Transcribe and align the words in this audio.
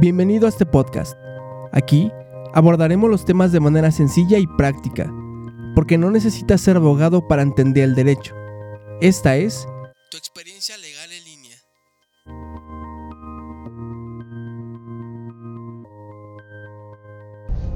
Bienvenido 0.00 0.46
a 0.46 0.50
este 0.50 0.64
podcast. 0.64 1.18
Aquí 1.72 2.12
abordaremos 2.54 3.10
los 3.10 3.24
temas 3.24 3.50
de 3.50 3.58
manera 3.58 3.90
sencilla 3.90 4.38
y 4.38 4.46
práctica, 4.46 5.12
porque 5.74 5.98
no 5.98 6.12
necesitas 6.12 6.60
ser 6.60 6.76
abogado 6.76 7.26
para 7.26 7.42
entender 7.42 7.82
el 7.82 7.96
derecho. 7.96 8.32
Esta 9.00 9.34
es 9.34 9.66
tu 10.08 10.16
experiencia 10.16 10.76
legal 10.76 11.10
en 11.10 11.24
línea. 11.24 11.56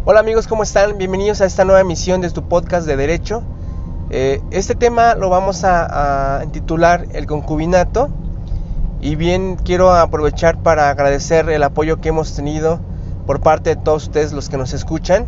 Hola 0.04 0.20
amigos, 0.20 0.46
¿cómo 0.46 0.62
están? 0.62 0.98
Bienvenidos 0.98 1.40
a 1.40 1.46
esta 1.46 1.64
nueva 1.64 1.80
emisión 1.80 2.20
de 2.20 2.30
tu 2.30 2.48
podcast 2.48 2.86
de 2.86 2.96
Derecho. 2.96 3.42
Eh, 4.10 4.40
este 4.52 4.76
tema 4.76 5.16
lo 5.16 5.28
vamos 5.28 5.64
a, 5.64 6.38
a 6.38 6.46
titular 6.52 7.08
El 7.14 7.26
concubinato 7.26 8.10
y 9.02 9.16
bien, 9.16 9.56
quiero 9.56 9.92
aprovechar 9.92 10.62
para 10.62 10.88
agradecer 10.88 11.50
el 11.50 11.64
apoyo 11.64 12.00
que 12.00 12.10
hemos 12.10 12.36
tenido 12.36 12.78
por 13.26 13.40
parte 13.40 13.70
de 13.70 13.82
todos 13.82 14.04
ustedes 14.04 14.32
los 14.32 14.48
que 14.48 14.56
nos 14.56 14.72
escuchan. 14.72 15.26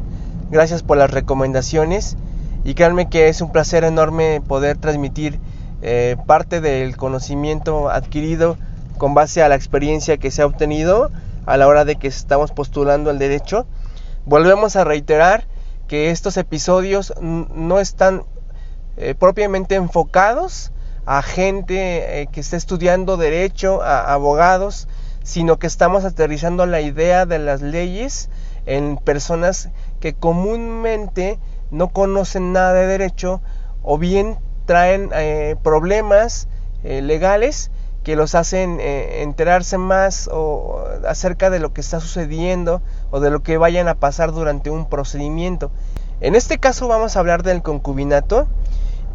Gracias 0.48 0.84
por 0.84 0.96
las 0.96 1.10
recomendaciones 1.10 2.16
y 2.62 2.74
créanme 2.74 3.10
que 3.10 3.26
es 3.26 3.40
un 3.40 3.50
placer 3.50 3.82
enorme 3.82 4.40
poder 4.46 4.76
transmitir 4.78 5.40
eh, 5.82 6.16
parte 6.24 6.60
del 6.60 6.96
conocimiento 6.96 7.90
adquirido 7.90 8.56
con 8.96 9.12
base 9.12 9.42
a 9.42 9.48
la 9.48 9.56
experiencia 9.56 10.18
que 10.18 10.30
se 10.30 10.42
ha 10.42 10.46
obtenido 10.46 11.10
a 11.44 11.56
la 11.56 11.66
hora 11.66 11.84
de 11.84 11.96
que 11.96 12.06
estamos 12.06 12.52
postulando 12.52 13.10
el 13.10 13.18
derecho. 13.18 13.66
Volvemos 14.24 14.76
a 14.76 14.84
reiterar 14.84 15.48
que 15.88 16.12
estos 16.12 16.36
episodios 16.36 17.12
no 17.20 17.80
están 17.80 18.22
eh, 18.96 19.16
propiamente 19.18 19.74
enfocados 19.74 20.70
a 21.06 21.22
gente 21.22 22.22
eh, 22.22 22.26
que 22.28 22.40
está 22.40 22.56
estudiando 22.56 23.16
derecho, 23.16 23.82
a 23.82 24.12
abogados, 24.12 24.88
sino 25.22 25.58
que 25.58 25.66
estamos 25.66 26.04
aterrizando 26.04 26.66
la 26.66 26.80
idea 26.80 27.26
de 27.26 27.38
las 27.38 27.60
leyes 27.62 28.28
en 28.66 28.96
personas 28.96 29.70
que 30.00 30.14
comúnmente 30.14 31.38
no 31.70 31.88
conocen 31.88 32.52
nada 32.52 32.72
de 32.72 32.86
derecho 32.86 33.40
o 33.82 33.98
bien 33.98 34.38
traen 34.66 35.10
eh, 35.14 35.56
problemas 35.62 36.48
eh, 36.82 37.02
legales 37.02 37.70
que 38.02 38.16
los 38.16 38.34
hacen 38.34 38.80
enterarse 38.80 39.78
más 39.78 40.28
o 40.30 40.84
acerca 41.08 41.48
de 41.48 41.58
lo 41.58 41.72
que 41.72 41.80
está 41.80 42.00
sucediendo 42.00 42.82
o 43.10 43.18
de 43.18 43.30
lo 43.30 43.42
que 43.42 43.56
vayan 43.56 43.88
a 43.88 43.94
pasar 43.94 44.32
durante 44.32 44.68
un 44.68 44.90
procedimiento. 44.90 45.70
En 46.20 46.34
este 46.34 46.58
caso 46.58 46.86
vamos 46.86 47.16
a 47.16 47.20
hablar 47.20 47.42
del 47.42 47.62
concubinato 47.62 48.46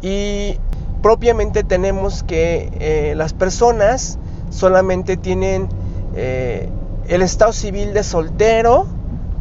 y 0.02 0.58
propiamente 1.02 1.64
tenemos 1.64 2.22
que 2.22 2.70
eh, 2.80 3.14
las 3.16 3.32
personas 3.32 4.18
solamente 4.50 5.16
tienen 5.16 5.68
eh, 6.14 6.68
el 7.08 7.22
estado 7.22 7.52
civil 7.52 7.92
de 7.92 8.02
soltero 8.02 8.86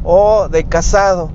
o 0.04 0.48
de 0.50 0.64
casado. 0.66 1.32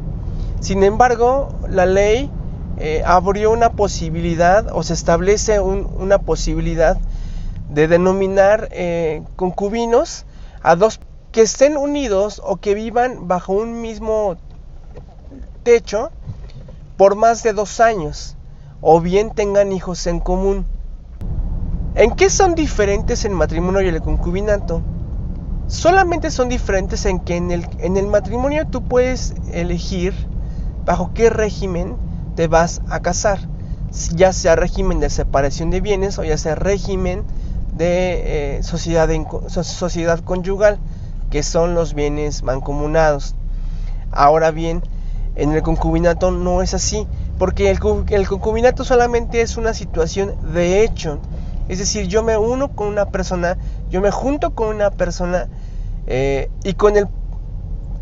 Sin 0.61 0.83
embargo, 0.83 1.49
la 1.69 1.87
ley 1.87 2.31
eh, 2.79 3.03
abrió 3.05 3.51
una 3.51 3.71
posibilidad 3.73 4.67
o 4.73 4.83
se 4.83 4.95
establece 4.95 5.61
una 5.61 6.19
posibilidad 6.19 6.97
de 7.69 7.89
denominar 7.89 8.69
concubinos 9.37 10.27
a 10.63 10.77
dos 10.77 11.01
que 11.33 11.43
estén 11.43 11.77
unidos 11.77 12.41
o 12.45 12.57
que 12.57 12.75
vivan 12.75 13.27
bajo 13.27 13.53
un 13.55 13.81
mismo 13.81 14.37
techo 15.65 16.11
por 16.97 17.17
más 17.17 17.43
de 17.43 17.53
dos 17.53 17.81
años 17.81 18.37
o 18.87 19.01
bien 19.01 19.31
tengan 19.31 19.73
hijos 19.73 20.07
en 20.07 20.21
común. 20.21 20.67
¿En 21.95 22.11
qué 22.11 22.29
son 22.29 22.55
diferentes 22.55 23.25
el 23.25 23.33
matrimonio 23.33 23.81
y 23.81 23.89
el 23.89 24.03
concubinato? 24.03 24.83
Solamente 25.69 26.31
son 26.31 26.51
diferentes 26.51 27.07
en 27.07 27.19
que 27.21 27.37
en 27.37 27.51
el, 27.51 28.07
matrimonio 28.07 28.67
tú 28.67 28.83
puedes 28.83 29.35
elegir 29.51 30.13
bajo 30.85 31.13
qué 31.15 31.31
régimen 31.31 31.97
te 32.37 32.47
vas 32.47 32.83
a 32.91 33.01
casar, 33.01 33.39
ya 34.15 34.35
sea 34.35 34.55
régimen 34.55 35.01
de 35.01 35.09
separación 35.09 35.71
de 35.71 35.81
bienes 35.81 36.19
o 36.19 36.25
ya 36.25 36.37
sea 36.37 36.55
régimen 36.55 37.25
de, 37.75 38.59
eh, 38.59 38.63
sociedad, 38.63 39.09
sociedad 39.49 40.21
conyugal, 40.21 40.79
que 41.31 41.43
son 41.43 41.75
los 41.75 41.95
bienes 41.95 42.43
mancomunados. 42.43 43.35
Ahora 44.13 44.51
bien, 44.51 44.83
en 45.37 45.53
el 45.53 45.63
concubinato 45.63 46.31
no 46.31 46.61
es 46.61 46.75
así. 46.75 47.07
Porque 47.39 47.71
el, 47.71 47.81
concubinato 47.81 48.85
solamente 48.85 49.41
es 49.41 49.57
una 49.57 49.75
situación 49.75 50.35
de 50.55 50.85
hecho. 50.85 51.19
Es 51.69 51.79
decir, 51.79 52.07
yo 52.07 52.23
me 52.23 52.37
uno 52.37 52.69
con 52.69 52.89
una 52.89 53.07
persona, 53.07 53.59
yo 53.91 54.01
me 54.01 54.11
junto 54.11 54.55
con 54.55 54.69
una 54.69 54.91
persona 54.91 55.49
eh, 56.07 56.51
y 56.63 56.75
con 56.75 56.97
el 56.97 57.09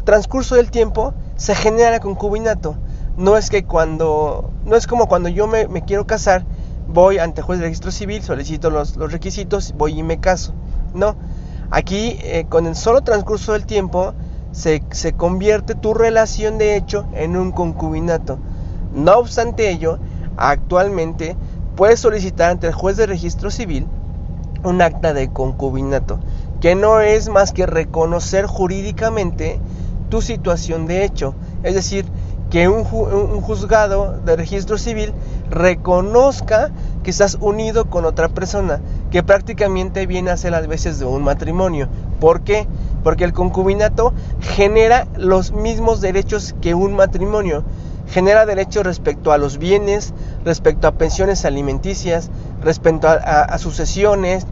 transcurso 0.05 0.57
del 0.57 0.71
tiempo 0.71 1.15
se 1.37 1.55
genera 1.55 1.95
el 1.95 2.01
concubinato. 2.01 2.77
No 3.17 3.37
es 3.37 3.51
que 3.51 3.65
cuando, 3.65 4.51
no 4.65 4.77
es 4.77 4.87
como 4.87 5.07
cuando 5.07 5.29
yo 5.29 5.47
me, 5.47 5.67
quiero 5.87 6.07
casar, 6.07 6.45
voy 6.89 7.19
ante 7.19 7.43
juez 7.43 7.59
de 7.59 7.67
registro 7.67 7.91
civil, 7.91 8.23
solicito 8.23 8.71
los, 8.71 8.97
requisitos, 8.97 9.75
voy 9.77 9.99
y 9.99 10.03
me 10.03 10.19
caso. 10.19 10.55
No, 10.95 11.17
aquí 11.71 12.19
eh, 12.23 12.47
con 12.49 12.67
el 12.67 12.75
solo 12.75 13.03
transcurso 13.03 13.53
del 13.53 13.65
tiempo 13.65 14.15
se, 14.51 14.83
se 14.91 15.13
convierte 15.15 15.75
tu 15.75 15.95
relación 15.95 16.59
de 16.59 16.77
hecho 16.77 17.07
en 17.15 17.37
un 17.37 17.53
concubinato. 17.53 18.39
No 18.95 19.19
obstante 19.19 19.71
ello, 19.71 19.99
actualmente 20.37 21.37
puedes 21.77 22.01
solicitar 22.01 22.51
ante 22.51 22.67
el 22.67 22.75
juez 22.75 22.97
de 22.97 23.07
registro 23.07 23.51
civil 23.51 23.87
un 24.65 24.83
acta 24.83 25.13
de 25.13 25.33
concubinato, 25.33 26.19
que 26.61 26.75
no 26.75 27.01
es 27.01 27.29
más 27.29 27.53
que 27.53 27.67
reconocer 27.67 28.47
jurídicamente 28.47 29.59
tu 30.09 30.21
situación 30.21 30.87
de 30.87 31.05
hecho, 31.05 31.35
es 31.63 31.75
decir, 31.75 32.05
que 32.51 32.69
un, 32.69 32.85
juzgado 32.85 34.21
de 34.27 34.37
registro 34.37 34.77
civil 34.77 35.15
reconozca 35.49 36.71
que 37.03 37.11
estás 37.11 37.39
unido 37.41 37.87
con 37.87 38.05
otra 38.05 38.29
persona, 38.29 38.79
que 39.11 39.23
prácticamente 39.23 40.07
viene 40.07 40.31
a 40.31 40.37
ser 40.37 40.53
las 40.53 40.67
veces 40.67 40.99
de 40.99 41.07
un 41.07 41.23
matrimonio. 41.23 41.89
¿Por 42.21 42.43
qué? 42.43 42.67
Porque 43.03 43.25
el 43.25 43.33
concubinato 43.33 44.13
genera 44.41 45.07
los 45.17 45.53
mismos 45.53 46.03
derechos 46.03 46.55
que 46.61 46.75
un 46.75 46.95
matrimonio 46.95 47.65
genera 48.13 48.45
derechos 48.45 48.85
respecto 48.85 49.33
a 49.33 49.39
los 49.39 49.59
bienes, 49.59 50.13
respecto 50.45 50.87
a 50.87 50.93
pensiones 50.93 51.45
alimenticias, 51.45 52.31
respecto 52.63 53.09
a, 53.09 53.59
sucesiones, 53.59 54.47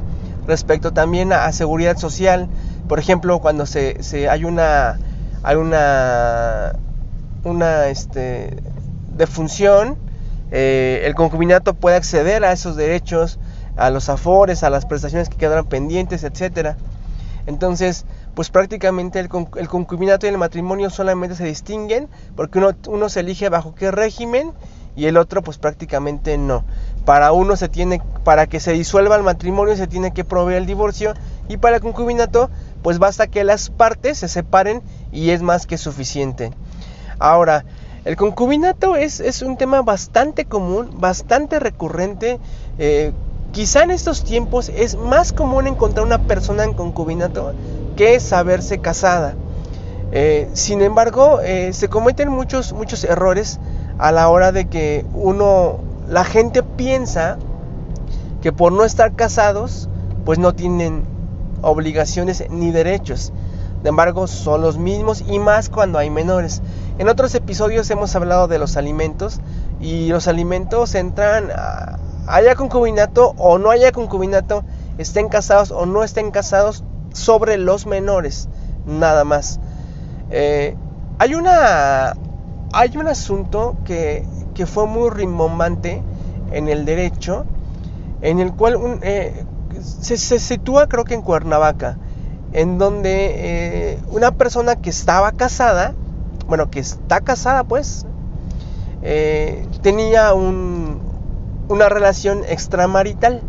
respecto 0.46 0.92
también 0.92 1.32
a, 1.32 1.52
seguridad 1.52 1.98
social. 1.98 2.48
Por 2.88 2.98
ejemplo, 2.98 3.38
cuando 3.40 3.66
se, 3.66 4.28
hay 4.30 4.44
una, 4.44 4.98
hay 5.42 5.56
una, 5.56 6.72
una 7.44 7.86
este, 7.88 8.56
defunción, 9.14 9.96
eh, 10.50 11.02
el 11.04 11.14
concubinato 11.14 11.74
puede 11.74 11.96
acceder 11.96 12.44
a 12.44 12.52
esos 12.52 12.76
derechos, 12.76 13.38
a 13.76 13.90
los 13.90 14.08
afores, 14.08 14.62
a 14.62 14.70
las 14.70 14.86
prestaciones 14.86 15.28
que 15.28 15.36
quedaron 15.36 15.66
pendientes, 15.66 16.24
etcétera. 16.24 16.76
Entonces, 17.46 18.06
pues 18.34 18.50
prácticamente 18.50 19.18
el, 19.18 19.28
concubinato 19.28 20.26
y 20.26 20.28
el 20.28 20.38
matrimonio 20.38 20.90
solamente 20.90 21.34
se 21.34 21.44
distinguen 21.44 22.08
porque 22.36 22.60
uno, 22.86 23.08
se 23.08 23.20
elige 23.20 23.48
bajo 23.48 23.74
qué 23.74 23.90
régimen 23.90 24.52
y 24.96 25.06
el 25.06 25.16
otro 25.16 25.42
pues 25.42 25.58
prácticamente 25.58 26.36
no. 26.38 26.64
Para 27.04 27.32
uno 27.32 27.56
se 27.56 27.68
tiene, 27.68 28.02
para 28.24 28.46
que 28.46 28.60
se 28.60 28.72
disuelva 28.72 29.16
el 29.16 29.22
matrimonio 29.22 29.76
se 29.76 29.86
tiene 29.86 30.12
que 30.12 30.24
proveer 30.24 30.58
el 30.58 30.66
divorcio 30.66 31.14
y 31.48 31.56
para 31.56 31.76
el 31.76 31.82
concubinato 31.82 32.50
pues 32.82 32.98
basta 32.98 33.26
que 33.26 33.44
las 33.44 33.70
partes 33.70 34.18
se 34.18 34.28
separen 34.28 34.82
y 35.12 35.30
es 35.30 35.42
más 35.42 35.66
que 35.66 35.78
suficiente. 35.78 36.50
Ahora, 37.18 37.64
el 38.04 38.16
concubinato 38.16 38.96
es, 38.96 39.20
es 39.20 39.42
un 39.42 39.56
tema 39.58 39.82
bastante 39.82 40.46
común, 40.46 40.90
bastante 40.98 41.58
recurrente. 41.58 42.38
Eh, 42.78 43.12
quizá 43.52 43.82
en 43.82 43.90
estos 43.90 44.24
tiempos 44.24 44.70
es 44.70 44.96
más 44.96 45.32
común 45.32 45.66
encontrar 45.66 46.06
una 46.06 46.26
persona 46.26 46.64
en 46.64 46.72
concubinato 46.72 47.52
que 48.00 48.18
saberse 48.18 48.78
casada. 48.78 49.34
Eh, 50.10 50.48
sin 50.54 50.80
embargo, 50.80 51.40
eh, 51.42 51.74
se 51.74 51.90
cometen 51.90 52.30
muchos, 52.30 52.72
muchos 52.72 53.04
errores 53.04 53.60
a 53.98 54.10
la 54.10 54.30
hora 54.30 54.52
de 54.52 54.68
que 54.68 55.04
uno, 55.12 55.80
la 56.08 56.24
gente 56.24 56.62
piensa 56.62 57.36
que 58.40 58.54
por 58.54 58.72
no 58.72 58.86
estar 58.86 59.12
casados, 59.16 59.90
pues 60.24 60.38
no 60.38 60.54
tienen 60.54 61.04
obligaciones 61.60 62.42
ni 62.48 62.70
derechos. 62.70 63.34
Sin 63.80 63.86
embargo, 63.86 64.26
son 64.28 64.62
los 64.62 64.78
mismos 64.78 65.22
y 65.28 65.38
más 65.38 65.68
cuando 65.68 65.98
hay 65.98 66.08
menores. 66.08 66.62
En 66.96 67.06
otros 67.06 67.34
episodios 67.34 67.90
hemos 67.90 68.16
hablado 68.16 68.48
de 68.48 68.58
los 68.58 68.78
alimentos 68.78 69.40
y 69.78 70.08
los 70.08 70.26
alimentos 70.26 70.94
entran, 70.94 71.50
haya 72.26 72.54
concubinato 72.54 73.34
o 73.36 73.58
no 73.58 73.68
haya 73.68 73.92
concubinato, 73.92 74.64
estén 74.96 75.28
casados 75.28 75.70
o 75.70 75.84
no 75.84 76.02
estén 76.02 76.30
casados, 76.30 76.82
sobre 77.12 77.58
los 77.58 77.86
menores, 77.86 78.48
nada 78.86 79.24
más. 79.24 79.60
Eh, 80.30 80.76
hay, 81.18 81.34
una, 81.34 82.14
hay 82.72 82.96
un 82.96 83.08
asunto 83.08 83.76
que, 83.84 84.24
que, 84.54 84.66
fue 84.66 84.86
muy 84.86 85.10
rimbombante 85.10 86.02
en 86.52 86.68
el 86.68 86.84
derecho, 86.84 87.44
en 88.22 88.38
el 88.38 88.52
cual 88.52 89.00
eh, 89.02 89.44
se, 89.80 90.16
se, 90.16 90.38
sitúa 90.38 90.88
creo 90.88 91.04
que 91.04 91.14
en 91.14 91.22
Cuernavaca, 91.22 91.98
en 92.52 92.78
donde 92.78 93.92
eh, 93.92 93.98
una 94.10 94.32
persona 94.32 94.76
que 94.76 94.90
estaba 94.90 95.32
casada, 95.32 95.94
bueno, 96.46 96.70
que 96.70 96.80
está 96.80 97.20
casada 97.20 97.64
pues, 97.64 98.06
tenía 99.82 100.34
un, 100.34 101.00
una 101.70 101.88
relación 101.88 102.42
extramarital. 102.48 103.42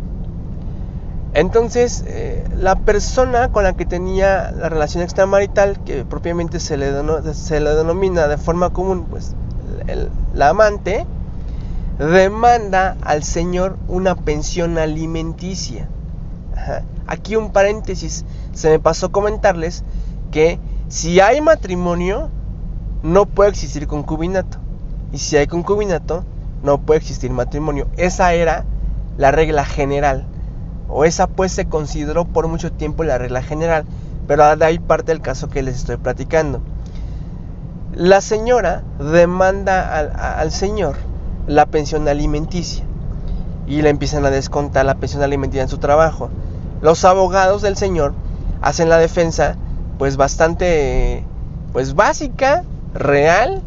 Entonces, 1.34 2.04
eh, 2.06 2.44
la 2.56 2.76
persona 2.76 3.50
con 3.50 3.64
la 3.64 3.72
que 3.72 3.86
tenía 3.86 4.50
la 4.50 4.68
relación 4.68 5.02
extramarital, 5.02 5.82
que 5.84 6.04
propiamente 6.04 6.60
se 6.60 6.76
le, 6.76 6.92
se 7.34 7.60
le 7.60 7.74
denomina 7.74 8.28
de 8.28 8.36
forma 8.36 8.70
común, 8.70 9.06
pues, 9.08 9.34
la 10.34 10.50
amante, 10.50 11.06
demanda 11.98 12.96
al 13.02 13.22
señor 13.22 13.78
una 13.88 14.14
pensión 14.14 14.76
alimenticia. 14.76 15.88
Aquí 17.06 17.36
un 17.36 17.50
paréntesis, 17.50 18.24
se 18.52 18.70
me 18.70 18.78
pasó 18.78 19.10
comentarles 19.10 19.84
que 20.30 20.58
si 20.88 21.20
hay 21.20 21.40
matrimonio, 21.40 22.28
no 23.02 23.26
puede 23.26 23.50
existir 23.50 23.86
concubinato. 23.86 24.58
Y 25.12 25.18
si 25.18 25.36
hay 25.36 25.46
concubinato, 25.46 26.24
no 26.62 26.78
puede 26.78 26.98
existir 26.98 27.30
matrimonio. 27.30 27.88
Esa 27.96 28.34
era 28.34 28.64
la 29.16 29.30
regla 29.30 29.64
general. 29.64 30.26
O 30.92 31.04
esa 31.04 31.26
pues 31.26 31.52
se 31.52 31.64
consideró 31.64 32.26
por 32.26 32.48
mucho 32.48 32.70
tiempo 32.70 33.02
la 33.02 33.18
regla 33.18 33.42
general. 33.42 33.84
Pero 34.26 34.56
de 34.56 34.64
ahí 34.64 34.78
parte 34.78 35.10
el 35.10 35.20
caso 35.20 35.48
que 35.48 35.62
les 35.62 35.76
estoy 35.76 35.96
platicando. 35.96 36.60
La 37.94 38.20
señora 38.20 38.82
demanda 38.98 39.96
al, 39.96 40.12
al 40.14 40.52
señor 40.52 40.96
la 41.46 41.66
pensión 41.66 42.06
alimenticia. 42.08 42.84
Y 43.66 43.82
le 43.82 43.90
empiezan 43.90 44.24
a 44.26 44.30
descontar 44.30 44.84
la 44.84 44.96
pensión 44.96 45.22
alimenticia 45.22 45.62
en 45.62 45.68
su 45.68 45.78
trabajo. 45.78 46.30
Los 46.82 47.04
abogados 47.04 47.62
del 47.62 47.76
señor 47.76 48.12
hacen 48.60 48.88
la 48.88 48.98
defensa 48.98 49.56
pues 49.98 50.16
bastante 50.16 51.24
pues 51.72 51.94
básica, 51.94 52.64
real 52.94 53.62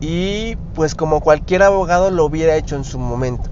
y 0.00 0.56
pues 0.74 0.94
como 0.94 1.20
cualquier 1.20 1.62
abogado 1.62 2.10
lo 2.10 2.24
hubiera 2.24 2.56
hecho 2.56 2.76
en 2.76 2.84
su 2.84 2.98
momento. 2.98 3.48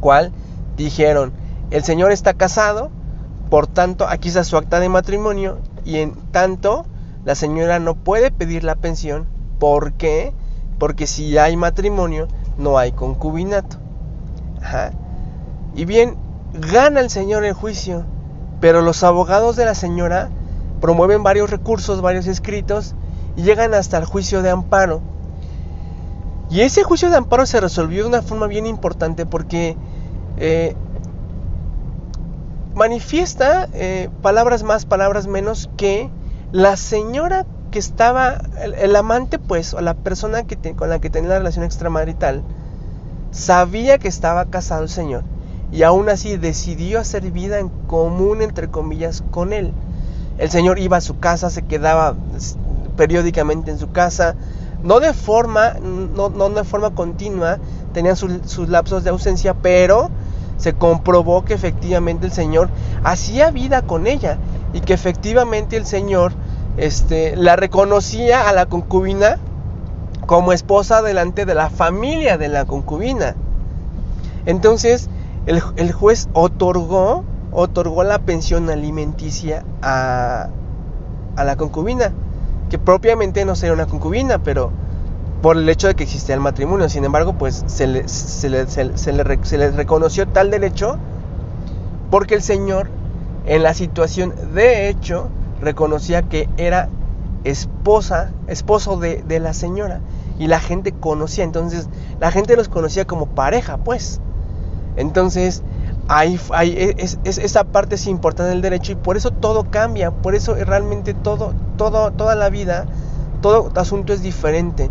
¿Cuál? 0.00 0.32
Dijeron, 0.76 1.32
el 1.70 1.84
señor 1.84 2.12
está 2.12 2.34
casado, 2.34 2.90
por 3.50 3.66
tanto 3.66 4.06
aquí 4.08 4.28
está 4.28 4.44
su 4.44 4.56
acta 4.56 4.80
de 4.80 4.88
matrimonio 4.88 5.58
y 5.84 5.98
en 5.98 6.14
tanto 6.30 6.86
la 7.24 7.34
señora 7.34 7.78
no 7.78 7.94
puede 7.94 8.30
pedir 8.30 8.64
la 8.64 8.74
pensión. 8.74 9.26
¿Por 9.58 9.92
qué? 9.92 10.32
Porque 10.78 11.06
si 11.06 11.38
hay 11.38 11.56
matrimonio 11.56 12.28
no 12.58 12.78
hay 12.78 12.92
concubinato. 12.92 13.78
Y 15.74 15.84
bien, 15.84 16.16
gana 16.52 17.00
el 17.00 17.10
señor 17.10 17.44
el 17.44 17.52
juicio, 17.52 18.04
pero 18.60 18.80
los 18.80 19.02
abogados 19.02 19.56
de 19.56 19.64
la 19.64 19.74
señora 19.74 20.30
promueven 20.80 21.22
varios 21.22 21.50
recursos, 21.50 22.00
varios 22.00 22.26
escritos 22.26 22.94
y 23.36 23.42
llegan 23.42 23.74
hasta 23.74 23.98
el 23.98 24.04
juicio 24.04 24.42
de 24.42 24.50
amparo 24.50 25.02
y 26.50 26.60
ese 26.60 26.84
juicio 26.84 27.10
de 27.10 27.16
amparo 27.16 27.46
se 27.46 27.60
resolvió 27.60 28.02
de 28.02 28.08
una 28.08 28.22
forma 28.22 28.46
bien 28.46 28.66
importante 28.66 29.26
porque 29.26 29.76
eh, 30.36 30.76
manifiesta 32.74 33.68
eh, 33.72 34.08
palabras 34.22 34.62
más, 34.62 34.84
palabras 34.84 35.26
menos 35.26 35.70
que 35.76 36.10
la 36.52 36.76
señora 36.76 37.46
que 37.70 37.78
estaba, 37.78 38.40
el, 38.62 38.94
amante 38.94 39.38
pues, 39.38 39.74
o 39.74 39.80
la 39.80 39.94
persona 39.94 40.44
que 40.44 40.74
con 40.74 40.88
la 40.88 41.00
que 41.00 41.10
tenía 41.10 41.30
la 41.30 41.38
relación 41.38 41.64
extramarital, 41.64 42.42
sabía 43.30 43.98
que 43.98 44.08
estaba 44.08 44.44
casado 44.46 44.84
el 44.84 44.88
señor 44.88 45.24
y 45.72 45.82
aún 45.82 46.08
así 46.08 46.36
decidió 46.36 47.00
hacer 47.00 47.30
vida 47.32 47.58
en 47.58 47.68
común, 47.68 48.42
entre 48.42 48.68
comillas, 48.68 49.24
con 49.32 49.52
él. 49.52 49.72
El 50.38 50.50
señor 50.50 50.78
iba 50.78 50.98
a 50.98 51.00
su 51.00 51.18
casa, 51.18 51.50
se 51.50 51.62
quedaba 51.62 52.14
periódicamente 52.96 53.72
en 53.72 53.78
su 53.78 53.90
casa, 53.90 54.36
no 54.84 55.00
de 55.00 55.12
forma, 55.12 55.74
no, 55.80 56.30
de 56.30 56.64
forma 56.64 56.94
continua, 56.94 57.58
tenían 57.92 58.16
sus 58.16 58.68
lapsos 58.68 59.02
de 59.02 59.10
ausencia, 59.10 59.54
pero 59.54 60.10
se 60.56 60.74
comprobó 60.74 61.44
que 61.44 61.54
efectivamente 61.54 62.26
el 62.26 62.32
Señor 62.32 62.68
hacía 63.02 63.50
vida 63.50 63.82
con 63.82 64.06
ella 64.06 64.38
y 64.72 64.80
que 64.80 64.94
efectivamente 64.94 65.76
el 65.76 65.86
Señor 65.86 66.32
este, 66.76 67.36
la 67.36 67.56
reconocía 67.56 68.48
a 68.48 68.52
la 68.52 68.66
concubina 68.66 69.38
como 70.26 70.52
esposa 70.52 71.02
delante 71.02 71.44
de 71.44 71.54
la 71.54 71.70
familia 71.70 72.38
de 72.38 72.48
la 72.48 72.64
concubina. 72.64 73.34
Entonces, 74.46 75.08
el, 75.46 75.62
el 75.76 75.92
juez 75.92 76.28
otorgó, 76.32 77.24
otorgó 77.52 78.04
la 78.04 78.18
pensión 78.18 78.70
alimenticia 78.70 79.64
a, 79.82 80.48
a 81.36 81.44
la 81.44 81.56
concubina 81.56 82.12
que 82.70 82.78
propiamente 82.78 83.44
no 83.44 83.54
sería 83.54 83.74
una 83.74 83.86
concubina, 83.86 84.38
pero 84.38 84.70
por 85.44 85.58
el 85.58 85.68
hecho 85.68 85.88
de 85.88 85.94
que 85.94 86.04
existía 86.04 86.34
el 86.34 86.40
matrimonio. 86.40 86.88
Sin 86.88 87.04
embargo, 87.04 87.34
pues 87.34 87.64
se 87.66 87.86
le, 87.86 88.08
se 88.08 88.48
le, 88.48 88.66
se, 88.66 89.12
le, 89.12 89.70
reconoció 89.72 90.26
tal 90.26 90.50
derecho 90.50 90.96
porque 92.10 92.34
el 92.34 92.40
Señor 92.40 92.88
en 93.44 93.62
la 93.62 93.74
situación 93.74 94.32
de 94.54 94.88
hecho 94.88 95.28
reconocía 95.60 96.22
que 96.22 96.48
era 96.56 96.88
esposa, 97.44 98.30
esposo 98.46 98.96
de, 98.96 99.22
la 99.38 99.52
señora. 99.52 100.00
Y 100.38 100.46
la 100.46 100.60
gente 100.60 100.92
conocía, 100.92 101.44
entonces 101.44 101.90
la 102.20 102.30
gente 102.30 102.56
los 102.56 102.70
conocía 102.70 103.04
como 103.04 103.26
pareja, 103.26 103.76
pues. 103.76 104.22
Entonces, 104.96 105.62
ahí, 106.08 106.40
ahí 106.54 106.94
es, 106.96 107.18
esa 107.24 107.64
parte 107.64 107.96
es 107.96 108.06
importante 108.06 108.48
del 108.48 108.62
derecho 108.62 108.92
y 108.92 108.94
por 108.94 109.18
eso 109.18 109.30
todo 109.30 109.64
cambia, 109.70 110.10
por 110.10 110.34
eso 110.34 110.54
realmente 110.54 111.12
todo, 111.12 111.52
todo, 111.76 112.12
toda 112.12 112.34
la 112.34 112.48
vida, 112.48 112.86
todo 113.42 113.70
asunto 113.74 114.14
es 114.14 114.22
diferente. 114.22 114.88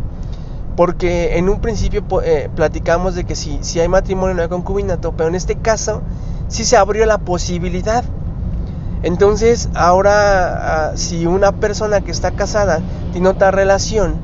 Porque 0.75 1.37
en 1.37 1.49
un 1.49 1.59
principio 1.59 2.03
eh, 2.23 2.49
platicamos 2.55 3.15
de 3.15 3.25
que 3.25 3.35
si, 3.35 3.59
si 3.61 3.79
hay 3.79 3.87
matrimonio 3.87 4.33
no 4.35 4.41
hay 4.41 4.49
concubinato, 4.49 5.11
pero 5.11 5.29
en 5.29 5.35
este 5.35 5.55
caso 5.55 6.01
sí 6.47 6.65
se 6.65 6.77
abrió 6.77 7.05
la 7.05 7.19
posibilidad. 7.19 8.03
Entonces 9.03 9.69
ahora 9.75 10.89
ah, 10.89 10.91
si 10.95 11.25
una 11.25 11.51
persona 11.51 12.01
que 12.01 12.11
está 12.11 12.31
casada 12.31 12.81
tiene 13.11 13.27
otra 13.27 13.51
relación 13.51 14.15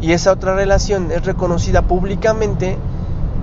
y 0.00 0.12
esa 0.12 0.32
otra 0.32 0.54
relación 0.54 1.10
es 1.10 1.24
reconocida 1.24 1.82
públicamente, 1.82 2.78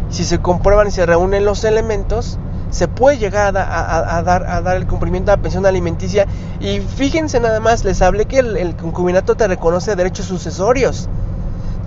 si 0.09 0.23
se 0.23 0.39
comprueban 0.39 0.87
y 0.87 0.91
se 0.91 1.05
reúnen 1.05 1.45
los 1.45 1.63
elementos, 1.63 2.37
se 2.69 2.87
puede 2.87 3.17
llegar 3.17 3.55
a, 3.55 4.21
dar, 4.23 4.45
a 4.49 4.61
dar 4.61 4.77
el 4.77 4.87
cumplimiento 4.87 5.31
de 5.31 5.37
la 5.37 5.41
pensión 5.41 5.65
alimenticia. 5.65 6.25
Y 6.59 6.79
fíjense 6.79 7.39
nada 7.39 7.59
más, 7.59 7.83
les 7.83 8.01
hablé 8.01 8.25
que 8.25 8.39
el, 8.39 8.75
concubinato 8.75 9.35
te 9.35 9.47
reconoce 9.47 9.95
derechos 9.95 10.25
sucesorios. 10.25 11.07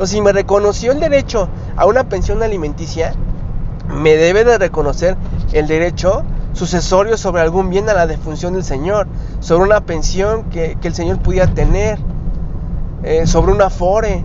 Si 0.05 0.21
me 0.21 0.33
reconoció 0.33 0.93
el 0.93 1.01
derecho 1.01 1.49
a 1.77 1.87
una 1.87 2.09
pensión 2.09 2.43
alimenticia, 2.43 3.15
me 3.89 4.17
debe 4.17 4.45
de 4.45 4.59
reconocer 4.59 5.17
el 5.53 5.67
derecho 5.67 6.23
sucesorio 6.53 7.17
sobre 7.17 7.43
algún 7.43 7.71
bien 7.71 7.89
a 7.89 7.95
la 7.95 8.07
defunción 8.07 8.55
del 8.55 8.65
Señor, 8.65 9.07
sobre 9.41 9.65
una 9.65 9.81
pensión 9.83 10.45
que, 10.45 10.77
el 10.83 10.95
Señor 10.95 11.19
pudiera 11.21 11.47
tener, 11.47 11.99
eh, 13.05 13.27
sobre 13.27 13.53
un 13.53 13.63
afore. 13.63 14.25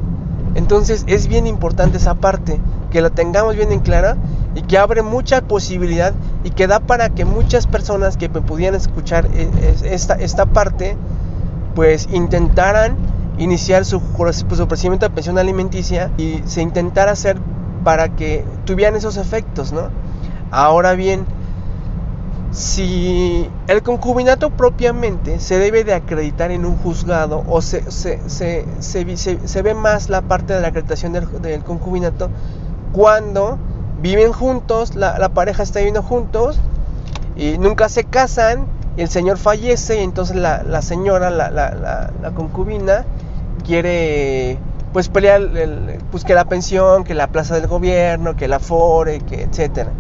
Entonces 0.56 1.04
es 1.08 1.28
bien 1.28 1.48
importante 1.48 1.98
esa 1.98 2.16
parte, 2.16 2.60
que 2.90 3.02
la 3.02 3.10
tengamos 3.10 3.56
bien 3.56 3.72
en 3.72 3.80
clara 3.80 4.18
y 4.56 4.64
que 4.64 4.78
abre 4.78 5.02
mucha 5.02 5.42
posibilidad 5.42 6.14
y 6.44 6.50
que 6.50 6.68
da 6.68 6.80
para 6.82 7.10
que 7.10 7.24
muchas 7.24 7.68
personas 7.68 8.18
que 8.18 8.30
pudieran 8.30 8.76
escuchar 8.76 9.28
e, 9.34 9.50
esta, 9.86 10.16
esta 10.16 10.46
parte, 10.48 10.98
pues 11.76 12.10
intentaran 12.12 12.98
iniciar 13.38 13.86
su, 13.86 14.02
su 14.32 14.68
procedimiento 14.68 15.08
de 15.08 15.14
pensión 15.14 15.38
alimenticia 15.38 16.12
y 16.18 16.42
se 16.46 16.62
intentara 16.62 17.12
hacer 17.12 17.38
para 17.84 18.10
que 18.10 18.46
tuvieran 18.66 18.96
esos 18.96 19.18
efectos, 19.18 19.72
¿no? 19.72 19.90
Ahora 20.52 20.94
bien, 20.94 21.26
si 22.52 23.50
el 23.68 23.82
concubinato 23.82 24.50
propiamente 24.50 25.40
se 25.40 25.58
debe 25.58 25.84
de 25.84 25.94
acreditar 25.94 26.52
en 26.52 26.66
un 26.66 26.76
juzgado 26.78 27.44
o 27.48 27.62
se, 27.62 27.90
se, 27.90 28.20
se, 28.28 28.66
se 29.48 29.62
ve 29.62 29.74
más 29.74 30.10
la 30.10 30.22
parte 30.22 30.54
de 30.54 30.62
la 30.62 30.68
acreditación 30.68 31.14
del, 31.14 31.42
del 31.42 31.64
concubinato 31.64 32.30
cuando 32.92 33.58
viven 34.02 34.34
juntos, 34.34 34.96
la, 34.96 35.30
pareja 35.30 35.64
está 35.64 35.80
viviendo 35.80 36.04
juntos 36.04 36.60
y 37.36 37.58
nunca 37.58 37.88
se 37.88 38.04
casan 38.04 38.66
el 38.98 39.10
señor 39.10 39.38
fallece 39.38 40.00
y 40.00 40.04
entonces 40.04 40.36
la, 40.36 40.82
señora, 40.82 41.30
la, 41.30 42.32
concubina, 42.36 43.06
quiere 43.66 44.58
pues 44.94 45.08
pelear 45.08 45.42
pues 46.12 46.26
que 46.26 46.34
la 46.34 46.46
pensión, 46.46 47.04
que 47.04 47.14
la 47.14 47.28
plaza 47.28 47.56
del 47.56 47.68
gobierno, 47.68 48.36
que 48.36 48.48
la 48.48 48.60
fore, 48.60 49.20
que 49.22 49.44
etcétera. 49.44 49.92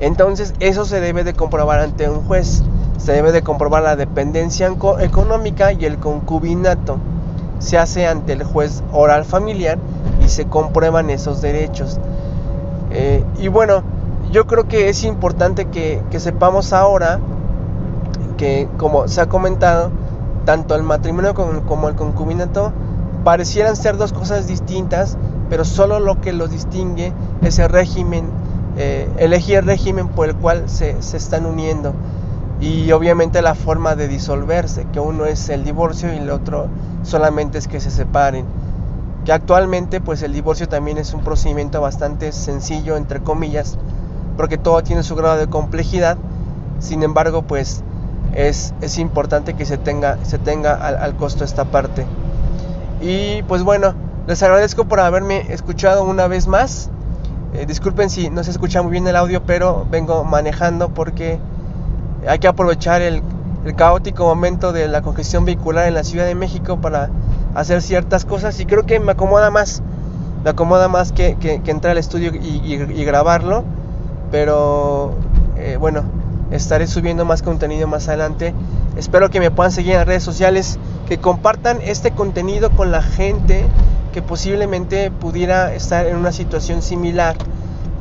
Entonces 0.00 0.54
eso 0.60 0.84
se 0.84 1.00
debe 1.00 1.24
de 1.24 1.34
comprobar 1.34 1.80
ante 1.80 2.08
un 2.10 2.22
juez, 2.22 2.62
se 2.98 3.12
debe 3.12 3.32
de 3.32 3.42
comprobar 3.42 3.82
la 3.82 3.96
dependencia 3.96 4.70
económica 5.00 5.72
y 5.72 5.84
el 5.84 5.98
concubinato. 5.98 6.98
Se 7.58 7.78
hace 7.78 8.06
ante 8.06 8.34
el 8.34 8.44
juez 8.44 8.82
oral 8.92 9.24
familiar 9.24 9.78
y 10.22 10.28
se 10.28 10.46
comprueban 10.46 11.08
esos 11.08 11.40
derechos. 11.40 11.98
Eh, 12.90 13.24
y 13.38 13.48
bueno, 13.48 13.82
yo 14.30 14.46
creo 14.46 14.68
que 14.68 14.88
es 14.88 15.04
importante 15.04 15.66
que, 15.66 16.02
sepamos 16.18 16.72
ahora 16.72 17.20
que, 18.36 18.68
como 18.76 19.08
se 19.08 19.20
ha 19.20 19.26
comentado, 19.26 19.90
tanto 20.44 20.74
el 20.74 20.82
matrimonio 20.82 21.34
como, 21.34 21.88
el 21.88 21.94
concubinato 21.94 22.72
parecieran 23.24 23.76
ser 23.76 23.96
dos 23.96 24.12
cosas 24.12 24.46
distintas, 24.46 25.16
pero 25.50 25.64
solo 25.64 25.98
lo 25.98 26.20
que 26.20 26.32
los 26.32 26.50
distingue 26.50 27.12
es 27.42 27.58
el 27.58 27.68
régimen, 27.68 28.26
eh, 28.76 29.08
elegir 29.18 29.58
el 29.58 29.66
régimen 29.66 30.08
por 30.08 30.28
el 30.28 30.36
cual 30.36 30.68
se, 30.68 31.02
se 31.02 31.16
están 31.16 31.46
uniendo 31.46 31.92
y 32.60 32.90
obviamente 32.92 33.42
la 33.42 33.54
forma 33.54 33.96
de 33.96 34.08
disolverse, 34.08 34.86
que 34.92 35.00
uno 35.00 35.26
es 35.26 35.48
el 35.50 35.62
divorcio 35.62 36.12
y 36.12 36.16
el 36.16 36.30
otro 36.30 36.68
solamente 37.02 37.58
es 37.58 37.68
que 37.68 37.80
se 37.80 37.90
separen. 37.90 38.46
Que 39.24 39.32
actualmente 39.32 40.00
pues 40.00 40.22
el 40.22 40.32
divorcio 40.32 40.68
también 40.68 40.98
es 40.98 41.12
un 41.12 41.20
procedimiento 41.22 41.80
bastante 41.80 42.32
sencillo 42.32 42.96
entre 42.96 43.20
comillas, 43.20 43.76
porque 44.36 44.56
todo 44.56 44.82
tiene 44.82 45.02
su 45.02 45.16
grado 45.16 45.36
de 45.36 45.48
complejidad. 45.48 46.16
Sin 46.78 47.02
embargo, 47.02 47.42
pues 47.42 47.82
es, 48.34 48.74
es 48.80 48.98
importante 48.98 49.54
que 49.54 49.64
se 49.64 49.78
tenga, 49.78 50.18
se 50.24 50.38
tenga 50.38 50.74
al, 50.74 51.16
costo 51.16 51.44
esta 51.44 51.64
parte. 51.64 52.06
Y 53.00 53.42
pues 53.44 53.62
bueno, 53.62 53.94
les 54.26 54.42
agradezco 54.42 54.84
por 54.84 55.00
haberme 55.00 55.52
escuchado 55.52 56.04
una 56.04 56.26
vez 56.28 56.46
más. 56.46 56.90
Eh, 57.54 57.64
disculpen 57.66 58.10
si 58.10 58.28
no 58.28 58.44
se 58.44 58.50
escucha 58.50 58.82
muy 58.82 58.92
bien 58.92 59.06
el 59.06 59.16
audio, 59.16 59.42
pero 59.44 59.86
vengo 59.90 60.24
manejando 60.24 60.90
porque 60.90 61.38
hay 62.26 62.38
que 62.38 62.48
aprovechar 62.48 63.02
el, 63.02 63.22
caótico 63.76 64.24
momento 64.24 64.72
de 64.72 64.86
la 64.86 65.02
congestión 65.02 65.44
vehicular 65.44 65.88
en 65.88 65.94
la 65.94 66.04
Ciudad 66.04 66.24
de 66.24 66.36
México 66.36 66.80
para 66.80 67.10
hacer 67.56 67.82
ciertas 67.82 68.24
cosas 68.24 68.60
y 68.60 68.66
creo 68.66 68.86
que 68.86 69.00
me 69.00 69.10
acomoda 69.10 69.50
más, 69.50 69.82
me 70.44 70.50
acomoda 70.50 70.86
más 70.86 71.10
que, 71.10 71.36
entrar 71.42 71.90
al 71.90 71.98
estudio 71.98 72.30
y, 72.32 73.04
grabarlo, 73.04 73.64
pero 74.30 75.14
eh, 75.56 75.78
bueno, 75.80 76.04
estaré 76.50 76.86
subiendo 76.86 77.24
más 77.24 77.42
contenido 77.42 77.86
más 77.86 78.08
adelante. 78.08 78.54
Espero 78.96 79.30
que 79.30 79.40
me 79.40 79.50
puedan 79.50 79.72
seguir 79.72 79.92
en 79.92 79.98
las 79.98 80.06
redes 80.06 80.22
sociales, 80.22 80.78
que 81.08 81.18
compartan 81.18 81.80
este 81.82 82.12
contenido 82.12 82.70
con 82.70 82.90
la 82.90 83.02
gente 83.02 83.64
que 84.12 84.22
posiblemente 84.22 85.10
pudiera 85.10 85.74
estar 85.74 86.06
en 86.06 86.16
una 86.16 86.32
situación 86.32 86.82
similar. 86.82 87.36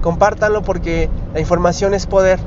Compártanlo 0.02 0.62
porque 0.62 1.10
la 1.34 1.40
información 1.40 1.94
es 1.94 2.06
poder 2.06 2.40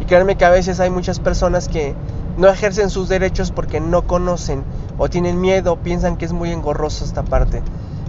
y 0.00 0.04
créanme 0.06 0.36
que 0.36 0.44
a 0.44 0.50
veces 0.50 0.80
hay 0.80 0.90
muchas 0.90 1.18
personas 1.18 1.68
que 1.68 1.94
no 2.38 2.48
ejercen 2.48 2.88
sus 2.88 3.08
derechos 3.08 3.50
porque 3.50 3.80
no 3.80 4.06
conocen 4.06 4.64
o 4.96 5.10
tienen 5.10 5.40
miedo, 5.40 5.76
piensan 5.76 6.16
que 6.16 6.24
es 6.24 6.32
muy 6.32 6.50
engorroso 6.50 7.04
esta 7.04 7.22
parte. 7.22 7.62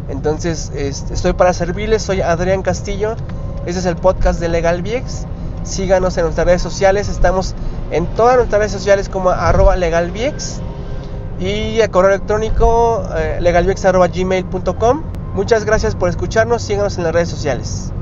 Entonces, 0.10 0.71
estoy 0.75 1.33
para 1.33 1.53
servirles, 1.53 2.01
soy 2.01 2.21
Adrián 2.21 2.62
Castillo, 2.62 3.15
este 3.65 3.79
es 3.79 3.86
el 3.86 3.95
podcast 3.95 4.39
de 4.39 4.50
Legal 4.50 4.81
VX. 4.81 5.25
Síganos 5.63 6.18
en 6.18 6.24
nuestras 6.24 6.46
redes 6.48 6.62
sociales, 6.62 7.08
estamos 7.10 7.56
en 7.91 8.08
todas 8.08 8.36
nuestras 8.38 8.60
redes 8.60 8.72
sociales 8.72 9.10
como 9.10 9.30
arroba 9.30 9.75
legalvx 9.75 10.60
y 11.39 11.80
el 11.80 11.89
correo 11.89 12.12
electrónico 12.12 13.03
eh, 13.15 13.38
legalvx.gmail.com. 13.41 15.03
Muchas 15.34 15.65
gracias 15.65 15.96
por 15.96 16.10
escucharnos, 16.10 16.62
síganos 16.62 16.98
en 16.98 17.03
las 17.03 17.13
redes 17.13 17.30
sociales. 17.30 17.94